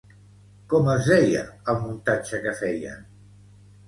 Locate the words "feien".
2.63-3.05